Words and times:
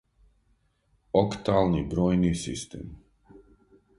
октални 1.19 1.83
бројни 1.91 2.33
систем 2.45 2.89